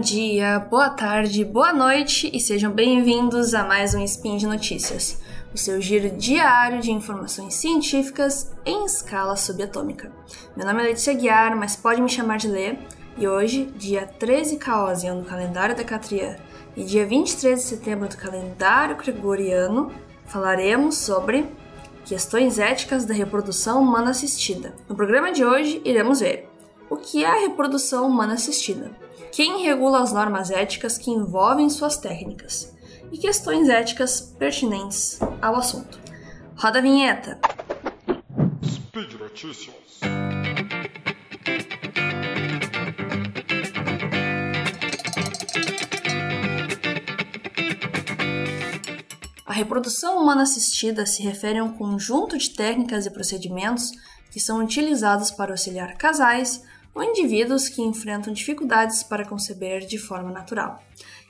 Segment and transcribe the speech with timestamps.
[0.00, 5.20] dia, boa tarde, boa noite e sejam bem-vindos a mais um Spin de Notícias,
[5.52, 10.12] o seu giro diário de informações científicas em escala subatômica.
[10.56, 12.76] Meu nome é Letícia Guiar, mas pode me chamar de Lê,
[13.16, 16.38] e hoje, dia 13 Caosian do calendário da Catria
[16.76, 19.90] e dia 23 de setembro do calendário gregoriano,
[20.26, 21.44] falaremos sobre
[22.04, 24.74] questões éticas da reprodução humana assistida.
[24.88, 26.48] No programa de hoje, iremos ver
[26.88, 28.92] o que é a reprodução humana assistida,
[29.32, 32.74] quem regula as normas éticas que envolvem suas técnicas
[33.12, 35.98] e questões éticas pertinentes ao assunto.
[36.56, 37.38] Roda a vinheta!
[38.64, 39.74] Speed Notícias.
[49.46, 53.92] A reprodução humana assistida se refere a um conjunto de técnicas e procedimentos
[54.30, 56.62] que são utilizados para auxiliar casais
[56.98, 60.82] ou indivíduos que enfrentam dificuldades para conceber de forma natural.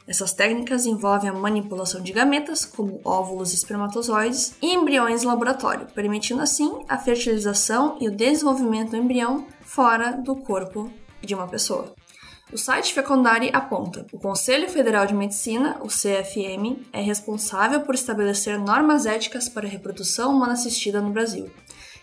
[0.06, 5.86] Essas técnicas envolvem a manipulação de gametas, como óvulos e espermatozoides, e embriões em laboratório,
[5.94, 11.94] permitindo assim a fertilização e o desenvolvimento do embrião fora do corpo de uma pessoa.
[12.50, 18.58] O site Fecundari aponta: o Conselho Federal de Medicina, o CFM, é responsável por estabelecer
[18.58, 21.50] normas éticas para a reprodução humana assistida no Brasil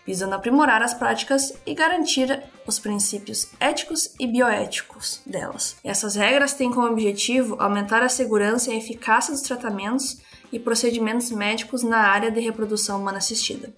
[0.06, 5.76] visando aprimorar as práticas e garantir os princípios éticos e bioéticos delas.
[5.82, 10.18] Essas regras têm como objetivo aumentar a segurança e a eficácia dos tratamentos
[10.52, 13.74] e procedimentos médicos na área de reprodução humana assistida.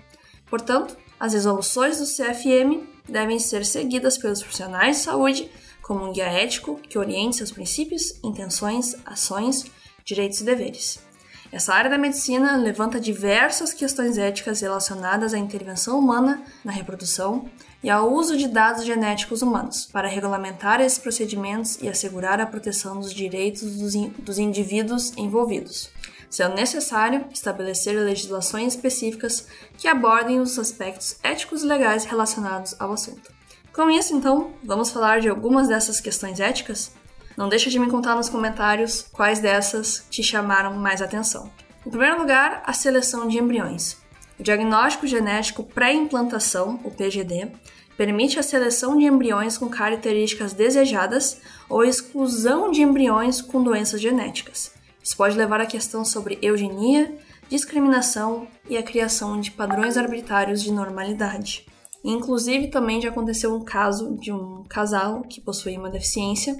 [0.50, 5.50] Portanto, as resoluções do CFM devem ser seguidas pelos profissionais de saúde
[5.82, 9.64] como um guia ético que oriente seus princípios, intenções, ações,
[10.04, 11.07] direitos e deveres.
[11.50, 17.48] Essa área da medicina levanta diversas questões éticas relacionadas à intervenção humana na reprodução
[17.82, 23.00] e ao uso de dados genéticos humanos para regulamentar esses procedimentos e assegurar a proteção
[23.00, 25.90] dos direitos dos, in dos indivíduos envolvidos,
[26.28, 29.46] sendo necessário estabelecer legislações específicas
[29.78, 33.32] que abordem os aspectos éticos e legais relacionados ao assunto.
[33.72, 36.92] Com isso, então, vamos falar de algumas dessas questões éticas
[37.38, 41.48] não deixa de me contar nos comentários quais dessas te chamaram mais atenção.
[41.86, 43.96] Em primeiro lugar, a seleção de embriões.
[44.40, 47.52] O diagnóstico genético pré-implantação, o PGD,
[47.96, 54.72] permite a seleção de embriões com características desejadas ou exclusão de embriões com doenças genéticas.
[55.00, 57.16] Isso pode levar a questão sobre eugenia,
[57.48, 61.66] discriminação e a criação de padrões arbitrários de normalidade.
[62.02, 66.56] Inclusive, também já aconteceu um caso de um casal que possuía uma deficiência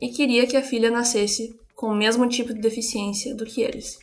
[0.00, 3.98] e queria que a filha nascesse com o mesmo tipo de deficiência do que eles.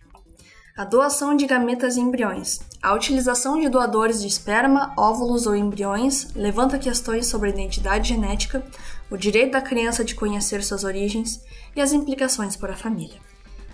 [0.78, 2.60] A doação de gametas e embriões.
[2.82, 8.66] A utilização de doadores de esperma, óvulos ou embriões levanta questões sobre a identidade genética,
[9.10, 11.42] o direito da criança de conhecer suas origens
[11.76, 13.20] e as implicações para a família.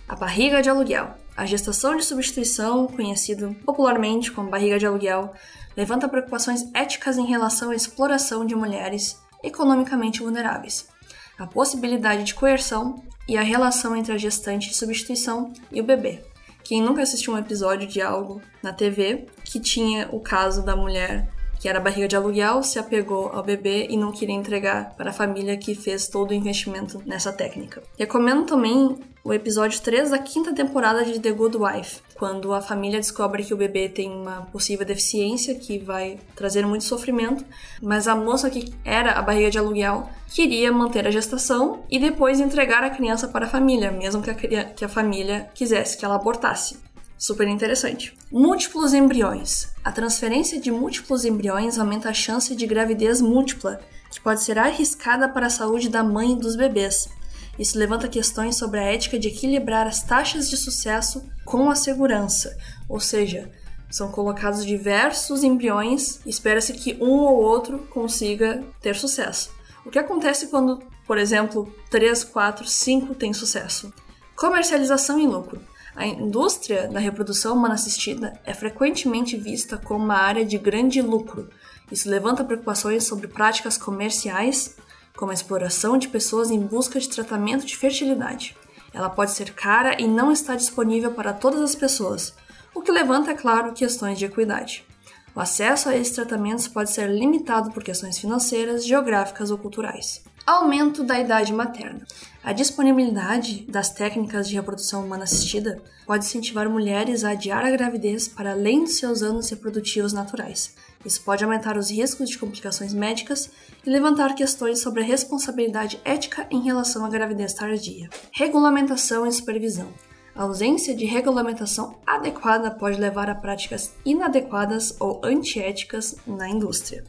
[0.07, 1.13] A barriga de aluguel.
[1.35, 5.33] A gestação de substituição, conhecido popularmente como barriga de aluguel,
[5.75, 10.87] levanta preocupações éticas em relação à exploração de mulheres economicamente vulneráveis
[11.37, 16.23] a possibilidade de coerção e a relação entre a gestante de substituição e o bebê.
[16.63, 21.29] Quem nunca assistiu um episódio de algo na TV que tinha o caso da mulher
[21.59, 25.13] que era barriga de aluguel, se apegou ao bebê e não queria entregar para a
[25.13, 27.83] família que fez todo o investimento nessa técnica.
[27.97, 32.97] Recomendo também o episódio 3 da quinta temporada de The Good Wife, quando a família
[32.97, 37.43] descobre que o bebê tem uma possível deficiência que vai trazer muito sofrimento,
[37.81, 42.39] mas a moça que era a barriga de aluguel queria manter a gestação e depois
[42.39, 46.15] entregar a criança para a família, mesmo que a, que a família quisesse que ela
[46.15, 46.86] abortasse.
[47.17, 48.15] Super interessante.
[48.31, 49.69] Múltiplos embriões.
[49.83, 53.79] A transferência de múltiplos embriões aumenta a chance de gravidez múltipla,
[54.11, 57.09] que pode ser arriscada para a saúde da mãe e dos bebês.
[57.57, 62.55] Isso levanta questões sobre a ética de equilibrar as taxas de sucesso com a segurança,
[62.87, 63.51] ou seja,
[63.89, 69.49] são colocados diversos embriões e espera-se que um ou outro consiga ter sucesso.
[69.83, 73.91] O que acontece quando, por exemplo, 3, 4, 5 têm sucesso?
[74.35, 75.59] Comercialização e lucro.
[75.97, 81.49] A indústria da reprodução humana assistida é frequentemente vista como uma área de grande lucro.
[81.91, 84.77] Isso levanta preocupações sobre práticas comerciais,
[85.17, 88.55] como a exploração de pessoas em busca de tratamento de fertilidade.
[88.93, 92.35] Ela pode ser cara e não está disponível para todas as pessoas,
[92.75, 94.85] o que levanta, é claro, questões de equidade.
[95.33, 100.23] O acesso a esses tratamentos pode ser limitado por questões financeiras, geográficas ou culturais.
[100.47, 102.07] Aumento da idade materna.
[102.41, 108.29] A disponibilidade das técnicas de reprodução humana assistida pode incentivar mulheres a adiar a gravidez
[108.29, 110.73] para além dos seus anos reprodutivos naturais.
[111.03, 113.51] Isso pode aumentar os riscos de complicações médicas
[113.85, 118.09] e levantar questões sobre a responsabilidade ética em relação à gravidez tardia.
[118.31, 119.89] Regulamentação e supervisão.
[120.33, 127.03] A ausência de regulamentação adequada pode levar a práticas inadequadas ou antiéticas na indústria,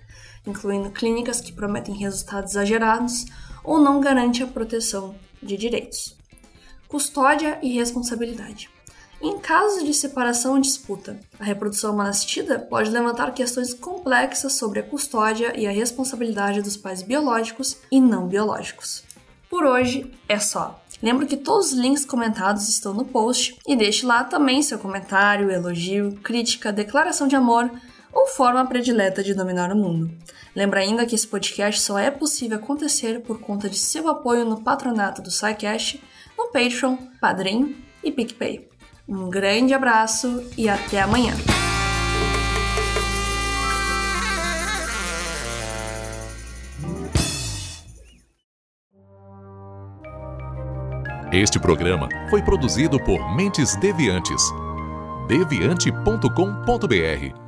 [0.48, 3.26] incluindo clínicas que prometem resultados exagerados
[3.62, 6.16] ou não garantem a proteção de direitos.
[6.88, 8.70] Custódia e responsabilidade.
[9.20, 14.78] Em casos de separação ou disputa, a reprodução humana assistida pode levantar questões complexas sobre
[14.78, 19.02] a custódia e a responsabilidade dos pais biológicos e não biológicos.
[19.50, 20.80] Por hoje é só.
[21.02, 25.50] Lembro que todos os links comentados estão no post e deixe lá também seu comentário,
[25.50, 27.70] elogio, crítica, declaração de amor
[28.12, 30.10] ou forma predileta de dominar o mundo.
[30.54, 34.62] Lembra ainda que esse podcast só é possível acontecer por conta de seu apoio no
[34.62, 36.02] patronato do SciCast,
[36.36, 38.68] no Patreon, Padrim e PicPay.
[39.08, 41.34] Um grande abraço e até amanhã!
[51.32, 54.42] Este programa foi produzido por Mentes Deviantes.
[55.28, 57.47] deviante.com.br